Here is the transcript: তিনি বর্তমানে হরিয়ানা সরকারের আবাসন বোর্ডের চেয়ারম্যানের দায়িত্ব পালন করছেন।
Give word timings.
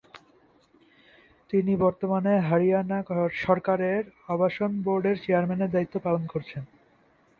তিনি 1.49 1.73
বর্তমানে 1.83 2.33
হরিয়ানা 2.47 2.97
সরকারের 3.41 4.01
আবাসন 4.29 4.71
বোর্ডের 4.85 5.17
চেয়ারম্যানের 5.23 5.73
দায়িত্ব 5.75 5.95
পালন 6.05 6.23
করছেন। 6.27 6.63